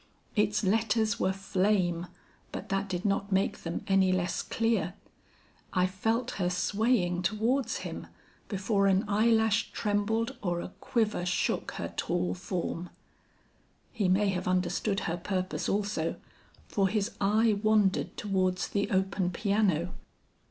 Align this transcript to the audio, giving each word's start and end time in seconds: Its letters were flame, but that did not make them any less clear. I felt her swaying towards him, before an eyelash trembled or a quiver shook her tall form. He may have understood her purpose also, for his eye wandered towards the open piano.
Its 0.35 0.63
letters 0.63 1.19
were 1.19 1.31
flame, 1.31 2.07
but 2.51 2.69
that 2.69 2.89
did 2.89 3.05
not 3.05 3.31
make 3.31 3.59
them 3.61 3.83
any 3.87 4.11
less 4.11 4.41
clear. 4.41 4.95
I 5.73 5.85
felt 5.85 6.31
her 6.41 6.49
swaying 6.49 7.21
towards 7.21 7.77
him, 7.85 8.07
before 8.49 8.87
an 8.87 9.05
eyelash 9.07 9.71
trembled 9.71 10.35
or 10.41 10.59
a 10.59 10.69
quiver 10.79 11.23
shook 11.23 11.73
her 11.73 11.93
tall 11.95 12.33
form. 12.33 12.89
He 13.93 14.09
may 14.09 14.29
have 14.29 14.47
understood 14.47 15.01
her 15.01 15.17
purpose 15.17 15.69
also, 15.69 16.15
for 16.67 16.87
his 16.87 17.11
eye 17.21 17.59
wandered 17.61 18.17
towards 18.17 18.69
the 18.69 18.89
open 18.89 19.29
piano. 19.29 19.93